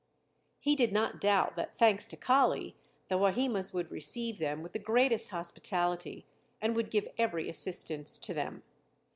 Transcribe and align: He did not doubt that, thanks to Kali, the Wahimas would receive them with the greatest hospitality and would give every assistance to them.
He 0.59 0.75
did 0.75 0.91
not 0.91 1.21
doubt 1.21 1.55
that, 1.57 1.75
thanks 1.75 2.07
to 2.07 2.17
Kali, 2.17 2.75
the 3.07 3.19
Wahimas 3.19 3.71
would 3.71 3.91
receive 3.91 4.39
them 4.39 4.63
with 4.63 4.73
the 4.73 4.79
greatest 4.79 5.29
hospitality 5.29 6.25
and 6.59 6.75
would 6.75 6.89
give 6.89 7.07
every 7.19 7.47
assistance 7.47 8.17
to 8.17 8.33
them. 8.33 8.63